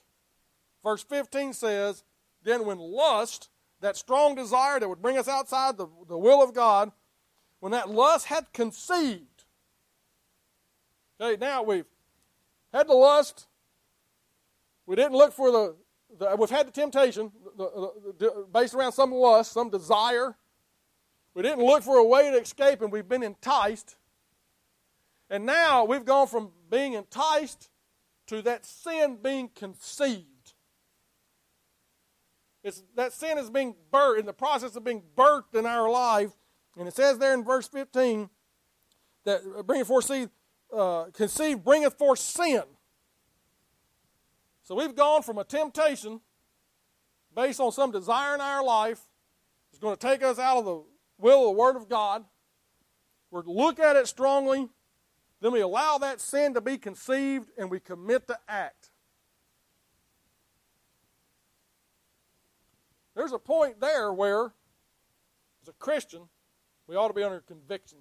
[0.84, 2.04] verse 15 says,
[2.44, 3.50] Then when lust,
[3.82, 6.92] that strong desire that would bring us outside the, the will of God,
[7.60, 9.44] when that lust had conceived,
[11.20, 11.86] okay, now we've
[12.74, 13.48] had the lust,
[14.86, 15.76] we didn't look for the
[16.18, 20.36] the, we've had the temptation the, the, based around some lust, some desire.
[21.34, 23.96] We didn't look for a way to escape, and we've been enticed.
[25.30, 27.70] And now we've gone from being enticed
[28.28, 30.26] to that sin being conceived.
[32.64, 36.32] It's, that sin is being birthed, in the process of being birthed in our life.
[36.78, 38.30] And it says there in verse 15
[39.26, 40.30] that uh, bringing forth seed,
[40.76, 42.64] uh, conceived bringeth forth sin.
[44.64, 46.22] So we've gone from a temptation
[47.36, 49.02] based on some desire in our life
[49.72, 50.84] that's going to take us out of the
[51.18, 52.24] will of the Word of God.
[53.32, 54.70] We look at it strongly,
[55.42, 58.92] then we allow that sin to be conceived and we commit to act.
[63.16, 64.46] There's a point there where,
[65.62, 66.30] as a Christian,
[66.90, 68.00] we ought to be under conviction.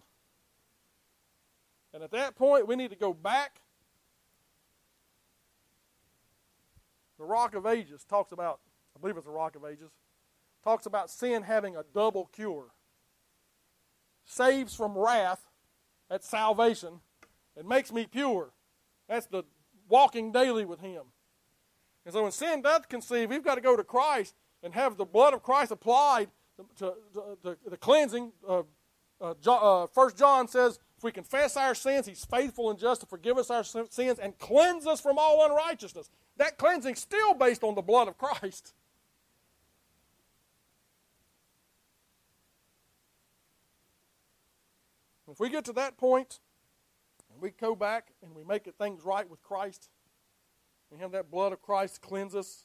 [1.94, 3.61] And at that point, we need to go back
[7.18, 8.61] The Rock of Ages talks about,
[8.96, 9.90] I believe it's the Rock of Ages,
[10.62, 12.68] talks about sin having a double cure.
[14.24, 15.46] Saves from wrath,
[16.09, 17.01] that's salvation,
[17.57, 18.53] and makes me pure.
[19.09, 19.42] That's the
[19.88, 21.03] walking daily with Him.
[22.05, 25.05] And so when sin does conceive, we've got to go to Christ and have the
[25.05, 28.33] blood of Christ applied to, to, to the cleansing.
[28.46, 28.62] Uh,
[29.20, 33.07] uh, uh, First John says, if we confess our sins, He's faithful and just to
[33.07, 36.11] forgive us our sins and cleanse us from all unrighteousness.
[36.37, 38.74] That cleansing still based on the blood of Christ.
[45.31, 46.40] If we get to that point,
[47.31, 49.88] and we go back and we make things right with Christ,
[50.90, 52.64] we have that blood of Christ cleanse us,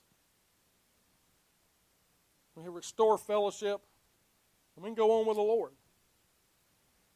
[2.56, 3.82] we have restore fellowship,
[4.76, 5.72] and we can go on with the Lord.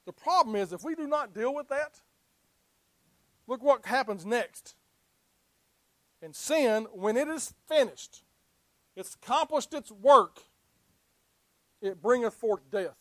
[0.07, 1.99] The problem is, if we do not deal with that,
[3.45, 4.75] look what happens next.
[6.21, 8.23] And sin, when it is finished,
[8.95, 10.39] it's accomplished its work,
[11.81, 12.95] it bringeth forth death.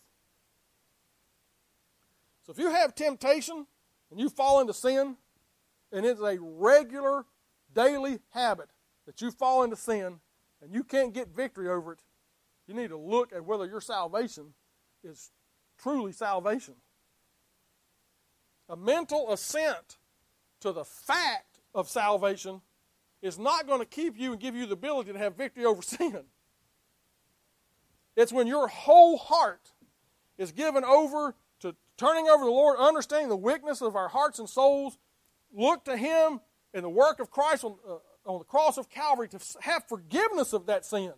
[2.44, 3.68] So if you have temptation
[4.10, 5.16] and you fall into sin,
[5.92, 7.24] and it's a regular
[7.72, 8.70] daily habit
[9.06, 10.18] that you fall into sin
[10.60, 12.00] and you can't get victory over it,
[12.66, 14.54] you need to look at whether your salvation
[15.04, 15.30] is
[15.78, 16.74] truly salvation.
[18.68, 19.98] A mental assent
[20.60, 22.62] to the fact of salvation
[23.22, 25.82] is not going to keep you and give you the ability to have victory over
[25.82, 26.24] sin.
[28.16, 29.72] It's when your whole heart
[30.38, 34.48] is given over to turning over the Lord, understanding the weakness of our hearts and
[34.48, 34.98] souls,
[35.52, 36.40] look to Him
[36.74, 40.52] and the work of Christ on, uh, on the cross of Calvary to have forgiveness
[40.52, 41.12] of that sin.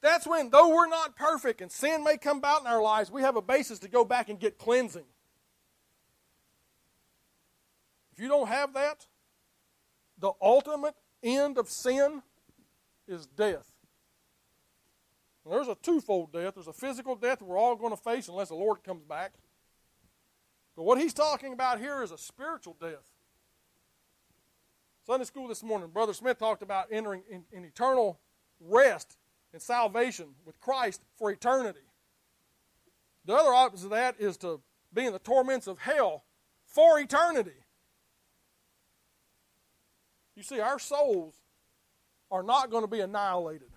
[0.00, 3.22] That's when, though we're not perfect and sin may come about in our lives, we
[3.22, 5.04] have a basis to go back and get cleansing.
[8.11, 9.06] If you don't have that,
[10.18, 12.22] the ultimate end of sin
[13.08, 13.70] is death.
[15.44, 16.54] And there's a twofold death.
[16.54, 19.32] There's a physical death we're all going to face unless the Lord comes back.
[20.76, 23.04] But what he's talking about here is a spiritual death.
[25.04, 28.20] Sunday school this morning, Brother Smith talked about entering in, in eternal
[28.60, 29.16] rest
[29.52, 31.80] and salvation with Christ for eternity.
[33.24, 34.60] The other opposite of that is to
[34.94, 36.22] be in the torments of hell
[36.64, 37.61] for eternity.
[40.34, 41.34] You see, our souls
[42.30, 43.68] are not going to be annihilated.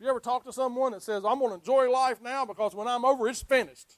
[0.00, 2.88] You ever talk to someone that says, I'm going to enjoy life now because when
[2.88, 3.94] I'm over, it's finished?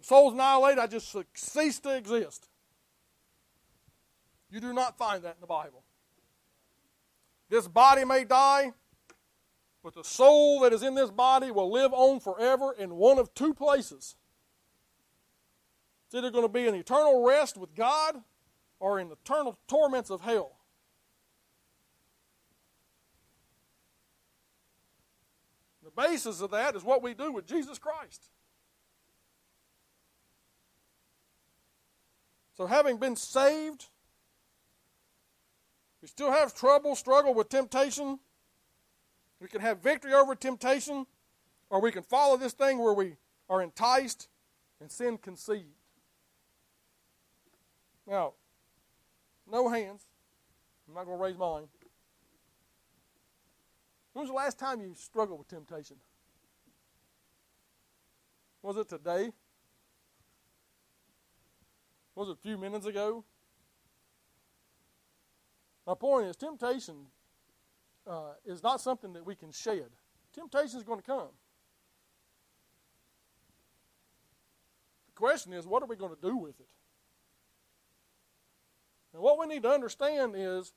[0.00, 2.48] The soul's annihilated, I just cease to exist.
[4.50, 5.84] You do not find that in the Bible.
[7.48, 8.72] This body may die,
[9.82, 13.32] but the soul that is in this body will live on forever in one of
[13.32, 14.16] two places.
[16.06, 18.16] It's either going to be an eternal rest with God
[18.82, 20.56] or in eternal torments of hell.
[25.84, 28.28] The basis of that is what we do with Jesus Christ.
[32.56, 33.86] So, having been saved,
[36.02, 38.18] we still have trouble, struggle with temptation.
[39.40, 41.06] We can have victory over temptation,
[41.70, 43.14] or we can follow this thing where we
[43.48, 44.26] are enticed
[44.80, 45.68] and sin conceived.
[48.08, 48.32] Now,
[49.52, 50.06] no hands.
[50.88, 51.68] I'm not going to raise mine.
[54.12, 55.96] When was the last time you struggled with temptation?
[58.62, 59.30] Was it today?
[62.14, 63.24] Was it a few minutes ago?
[65.86, 67.06] My point is, temptation
[68.06, 69.90] uh, is not something that we can shed.
[70.32, 71.28] Temptation is going to come.
[75.06, 76.68] The question is, what are we going to do with it?
[79.12, 80.72] And what we need to understand is,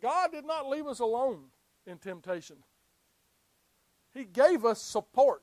[0.00, 1.44] God did not leave us alone
[1.86, 2.56] in temptation.
[4.14, 5.42] He gave us support.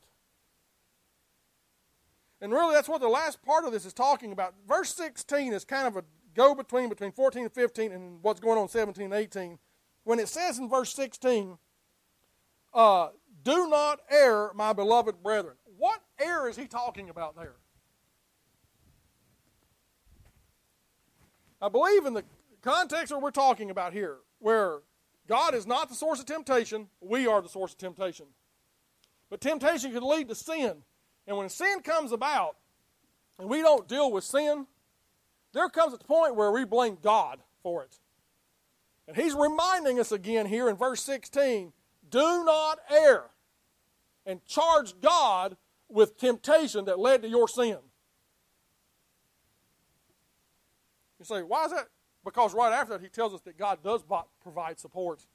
[2.42, 4.54] And really, that's what the last part of this is talking about.
[4.68, 8.58] Verse 16 is kind of a go between between 14 and 15 and what's going
[8.58, 9.58] on 17 and 18.
[10.04, 11.58] When it says in verse 16,
[12.74, 13.10] uh,
[13.44, 15.56] do not err, my beloved brethren.
[15.78, 17.56] What error is he talking about there?
[21.62, 22.24] I believe in the
[22.62, 24.80] context that we're talking about here, where
[25.28, 28.28] God is not the source of temptation, we are the source of temptation.
[29.30, 30.84] But temptation can lead to sin.
[31.28, 32.58] And when sin comes about
[33.40, 34.68] and we don't deal with sin,
[35.54, 37.98] there comes a point where we blame God for it.
[39.08, 41.72] And he's reminding us again here in verse 16
[42.10, 43.26] do not err
[44.26, 45.58] and charge God
[45.90, 47.78] with temptation that led to your sin.
[51.30, 51.88] You say, why is that?
[52.24, 54.04] Because right after that, he tells us that God does
[54.42, 55.26] provide support.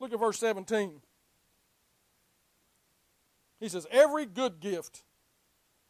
[0.00, 1.00] Look at verse 17.
[3.60, 5.02] He says, Every good gift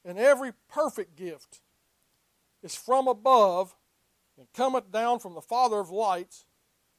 [0.04, 1.60] and every perfect gift
[2.62, 3.76] is from above
[4.38, 6.44] and cometh down from the Father of lights,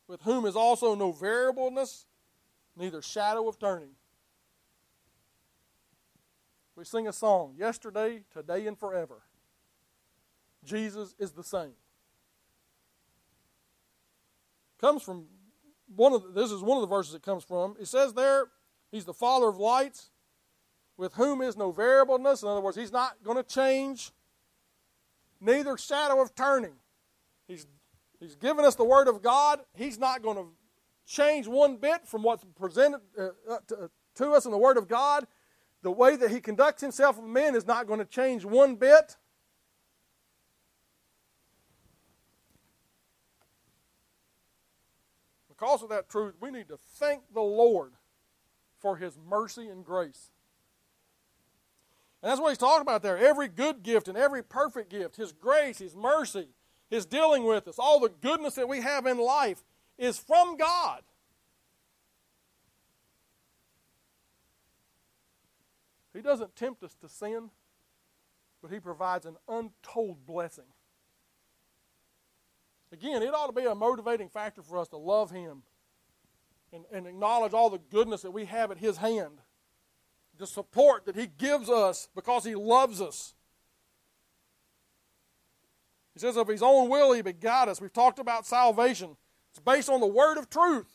[0.07, 2.05] with whom is also no variableness,
[2.77, 3.91] neither shadow of turning.
[6.75, 9.23] We sing a song, yesterday, today, and forever.
[10.63, 11.73] Jesus is the same.
[14.80, 15.25] Comes from
[15.95, 17.75] one of the, this is one of the verses it comes from.
[17.80, 18.47] It says there,
[18.91, 20.11] He's the Father of lights,
[20.97, 22.41] with whom is no variableness.
[22.41, 24.11] In other words, he's not going to change,
[25.41, 26.73] neither shadow of turning.
[27.47, 27.67] He's,
[28.19, 29.59] he's given us the Word of God.
[29.75, 30.47] He's not going to
[31.05, 34.88] change one bit from what's presented uh, uh to, to us in the Word of
[34.88, 35.28] God.
[35.84, 39.15] The way that he conducts himself with men is not going to change one bit.
[45.57, 47.93] Because of that truth, we need to thank the Lord
[48.79, 50.31] for his mercy and grace.
[52.21, 53.17] And that's what he's talking about there.
[53.17, 56.49] Every good gift and every perfect gift, his grace, his mercy,
[56.89, 59.63] his dealing with us, all the goodness that we have in life
[59.97, 61.01] is from God.
[66.13, 67.51] He doesn't tempt us to sin,
[68.61, 70.65] but He provides an untold blessing.
[72.91, 75.63] Again, it ought to be a motivating factor for us to love Him
[76.71, 79.39] and, and acknowledge all the goodness that we have at His hand,
[80.38, 83.33] the support that He gives us because He loves us.
[86.13, 87.81] He says, of His own will, He begot us.
[87.81, 89.17] We've talked about salvation,
[89.51, 90.93] it's based on the Word of truth.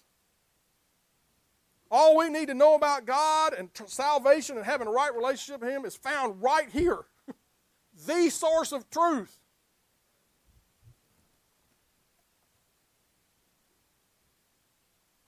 [1.95, 5.61] All we need to know about God and t- salvation and having a right relationship
[5.61, 7.01] with Him is found right here.
[8.07, 9.42] the source of truth.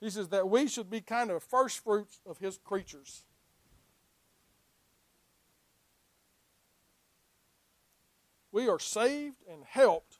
[0.05, 3.23] He says that we should be kind of first fruits of His creatures.
[8.51, 10.19] We are saved and helped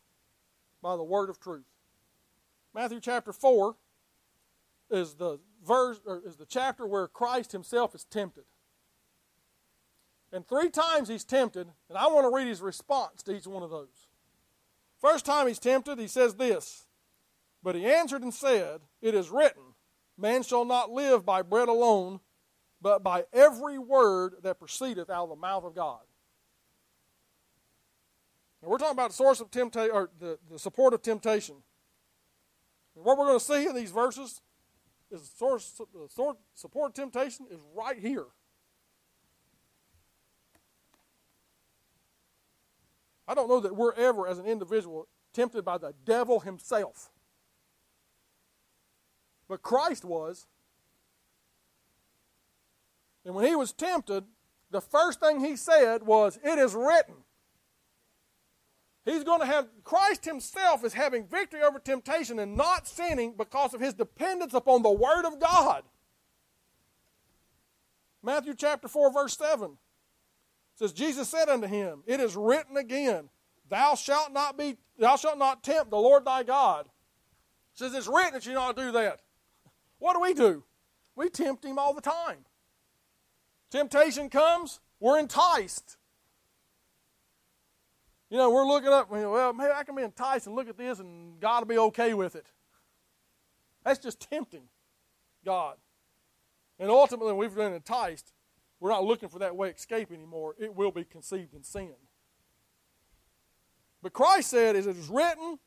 [0.81, 1.67] by the word of truth.
[2.73, 3.75] Matthew chapter 4
[4.89, 8.45] is the verse or is the chapter where Christ himself is tempted.
[10.33, 13.61] And three times he's tempted, and I want to read his response to each one
[13.61, 14.07] of those.
[14.99, 16.87] First time he's tempted, he says this
[17.61, 19.74] But he answered and said, It is written,
[20.17, 22.19] Man shall not live by bread alone,
[22.81, 26.01] but by every word that proceedeth out of the mouth of God.
[28.61, 31.55] And we're talking about the source of temptation, or the, the support of temptation.
[32.95, 34.41] And what we're going to see in these verses
[35.11, 38.25] is the source, the source, support temptation is right here.
[43.27, 47.11] I don't know that we're ever, as an individual, tempted by the devil himself.
[49.47, 50.47] But Christ was.
[53.25, 54.23] And when he was tempted,
[54.71, 57.15] the first thing he said was, It is written.
[59.05, 63.75] He's going to have, Christ himself is having victory over temptation and not sinning because
[63.75, 65.83] of his dependence upon the Word of God.
[68.23, 69.77] Matthew chapter 4, verse 7
[70.75, 73.29] says, Jesus said unto him, It is written again,
[73.69, 76.85] Thou shalt not be, thou shalt not tempt the Lord thy God.
[76.85, 79.21] It says it's written that you not do that.
[80.05, 80.63] What do we do?
[81.15, 82.45] We tempt him all the time.
[83.71, 85.97] Temptation comes, we're enticed.
[88.29, 90.99] You know, we're looking up, well, maybe I can be enticed and look at this
[90.99, 92.45] and God will be okay with it.
[93.83, 94.67] That's just tempting
[95.43, 95.77] God.
[96.77, 98.31] And ultimately, when we've been enticed,
[98.79, 100.53] we're not looking for that way escape anymore.
[100.59, 101.95] It will be conceived in sin.
[104.03, 105.57] But Christ said, as it is written,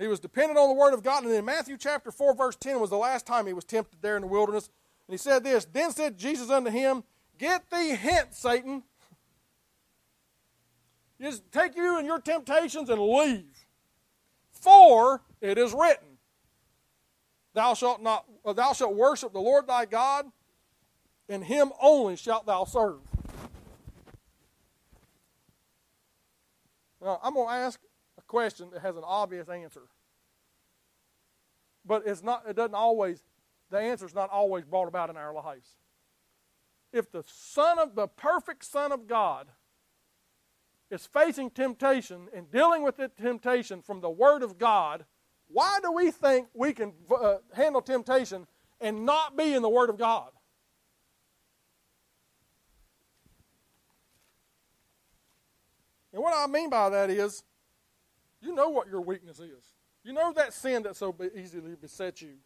[0.00, 1.24] he was dependent on the Word of God.
[1.24, 4.16] And then Matthew chapter 4, verse 10 was the last time he was tempted there
[4.16, 4.70] in the wilderness.
[5.06, 7.04] And he said this Then said Jesus unto him,
[7.38, 8.82] Get thee hence, Satan.
[11.20, 13.66] Just take you and your temptations and leave.
[14.52, 16.18] For it is written,
[17.52, 20.26] Thou shalt not uh, thou shalt worship the Lord thy God,
[21.28, 23.00] and him only shalt thou serve.
[27.02, 27.80] Now, I'm going to ask
[28.30, 29.82] question that has an obvious answer.
[31.84, 33.24] But it's not it doesn't always
[33.70, 35.68] the answer is not always brought about in our lives.
[36.92, 39.48] If the son of the perfect son of God
[40.90, 45.04] is facing temptation and dealing with the temptation from the Word of God,
[45.48, 48.46] why do we think we can uh, handle temptation
[48.80, 50.30] and not be in the Word of God?
[56.12, 57.44] And what I mean by that is,
[58.40, 59.74] you know what your weakness is.
[60.02, 62.36] You know that sin that so easily besets you.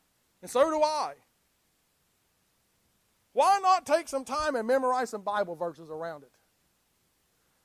[0.42, 1.14] And so do I.
[3.32, 6.30] Why not take some time and memorize some Bible verses around it?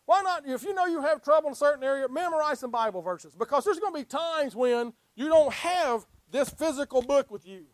[0.05, 3.03] Why not, if you know you have trouble in a certain area, memorize some Bible
[3.03, 3.35] verses?
[3.35, 7.65] Because there's going to be times when you don't have this physical book with you.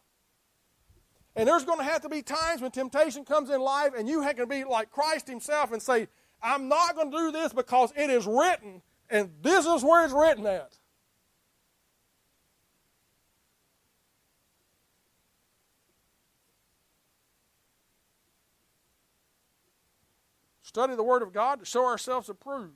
[1.38, 4.22] And there's going to have to be times when temptation comes in life and you
[4.22, 6.08] have to be like Christ Himself and say,
[6.42, 10.14] I'm not going to do this because it is written, and this is where it's
[10.14, 10.78] written at.
[20.62, 22.74] Study the Word of God to show ourselves approved.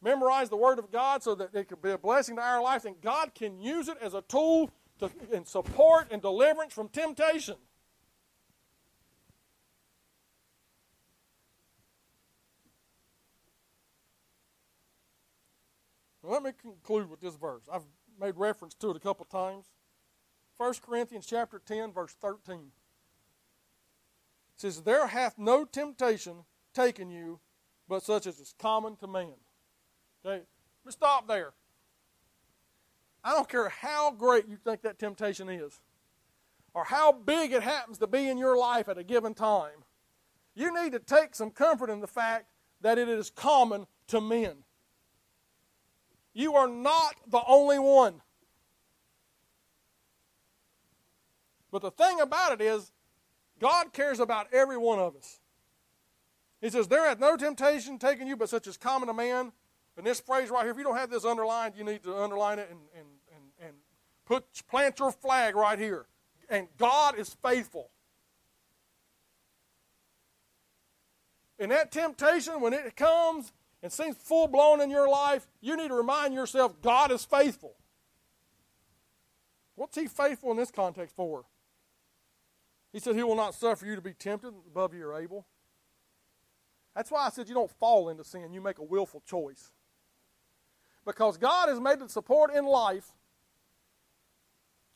[0.00, 2.86] Memorize the Word of God so that it can be a blessing to our lives,
[2.86, 7.56] and God can use it as a tool to, in support and deliverance from temptation.
[16.30, 17.64] Let me conclude with this verse.
[17.72, 17.86] I've
[18.20, 19.66] made reference to it a couple times.
[20.56, 22.72] 1 Corinthians chapter 10, verse 13.
[24.56, 27.40] says, There hath no temptation taken you
[27.90, 29.34] but such as is common to man.
[30.24, 30.36] Okay?
[30.36, 31.52] Let me stop there.
[33.22, 35.80] I don't care how great you think that temptation is,
[36.72, 39.84] or how big it happens to be in your life at a given time.
[40.54, 42.46] You need to take some comfort in the fact
[42.80, 44.58] that it is common to men.
[46.32, 48.20] You are not the only one.
[51.70, 52.92] But the thing about it is,
[53.58, 55.40] God cares about every one of us.
[56.60, 59.52] He says, There hath no temptation taken you but such as common to man.
[59.96, 62.58] And this phrase right here, if you don't have this underlined, you need to underline
[62.58, 63.76] it and, and, and, and
[64.24, 66.06] put plant your flag right here.
[66.48, 67.90] And God is faithful.
[71.58, 73.52] And that temptation, when it comes
[73.82, 77.74] and seems full blown in your life, you need to remind yourself God is faithful.
[79.74, 81.44] What's He faithful in this context for?
[82.92, 85.46] He said He will not suffer you to be tempted above you are able.
[86.94, 89.70] That's why I said you don't fall into sin, you make a willful choice.
[91.06, 93.12] Because God has made the support in life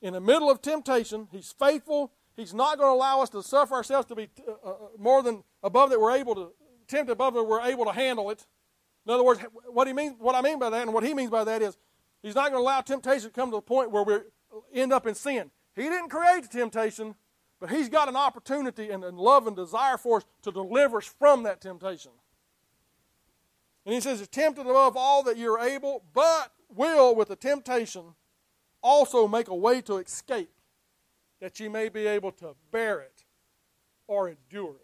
[0.03, 1.29] in the middle of temptation.
[1.33, 2.13] He's faithful.
[2.37, 5.45] He's not going to allow us to suffer ourselves to be uh, uh, more than
[5.63, 6.53] above that we're able to
[6.87, 8.47] tempt above that we're able to handle it.
[9.07, 11.31] In other words, what he means, what I mean by that, and what he means
[11.31, 11.77] by that is,
[12.23, 14.19] he's not going to allow temptation to come to the point where we
[14.73, 15.51] end up in sin.
[15.77, 17.15] He didn't create the temptation,
[17.61, 21.43] but he's got an opportunity and, love and desire for us to deliver us from
[21.43, 22.13] that temptation.
[23.85, 28.15] And he says, "It's tempted above all that you're able, but will with the temptation
[28.83, 30.51] also make a way to escape,
[31.41, 33.25] that you may be able to bear it
[34.07, 34.84] or endure it.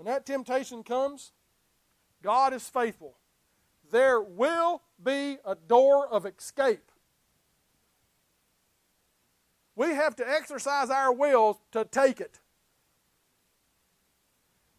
[0.00, 1.32] When that temptation comes,
[2.22, 3.18] God is faithful.
[3.90, 6.90] There will be a door of escape.
[9.76, 12.40] We have to exercise our will to take it.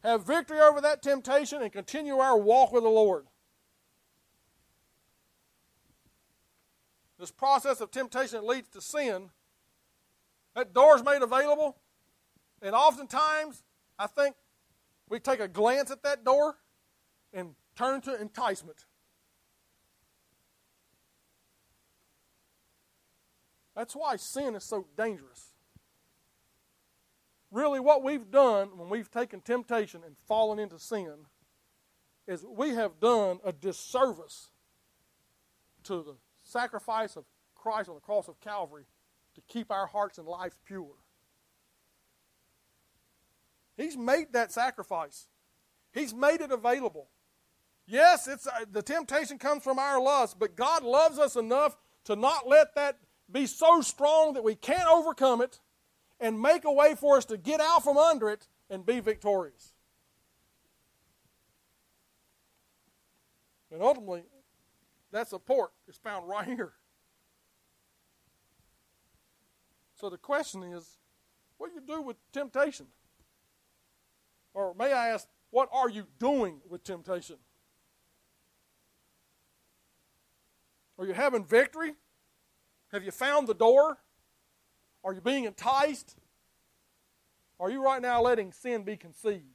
[0.02, 3.28] Have victory over that temptation and continue our walk with the Lord.
[7.20, 9.30] This process of temptation leads to sin.
[10.56, 11.78] That door is made available,
[12.60, 13.62] and oftentimes
[14.00, 14.36] I think
[15.12, 16.56] we take a glance at that door
[17.34, 18.86] and turn to enticement.
[23.76, 25.52] That's why sin is so dangerous.
[27.52, 31.26] Really, what we've done when we've taken temptation and fallen into sin
[32.26, 34.52] is we have done a disservice
[35.84, 38.86] to the sacrifice of Christ on the cross of Calvary
[39.36, 40.96] to keep our hearts and lives pure.
[43.82, 45.28] He's made that sacrifice.
[45.92, 47.10] He's made it available.
[47.88, 51.76] Yes, it's uh, the temptation comes from our lust, but God loves us enough
[52.06, 52.98] to not let that
[53.32, 55.60] be so strong that we can't overcome it
[56.20, 59.74] and make a way for us to get out from under it and be victorious.
[63.72, 64.24] And ultimately,
[65.12, 66.74] that support is found right here.
[69.96, 70.98] So the question is,
[71.58, 72.88] what do you do with temptation?
[74.54, 77.38] Or may I ask, what are you doing with temptation?
[80.98, 81.94] Are you having victory?
[82.92, 83.98] Have you found the door?
[85.04, 86.16] Are you being enticed?
[87.60, 89.46] Are you right now letting sin be conceived?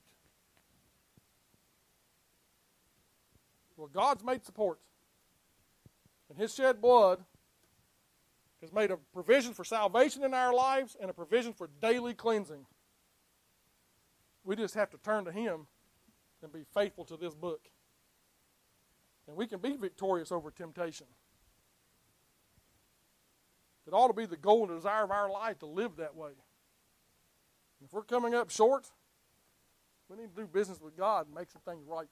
[3.76, 4.78] Well, God's made support.
[6.28, 7.24] And His shed blood
[8.60, 12.66] has made a provision for salvation in our lives and a provision for daily cleansing.
[14.46, 15.66] We just have to turn to Him
[16.42, 17.60] and be faithful to this book.
[19.26, 21.08] And we can be victorious over temptation.
[23.86, 26.30] It ought to be the goal and desire of our life to live that way.
[27.84, 28.86] If we're coming up short,
[30.08, 32.08] we need to do business with God and make some things right.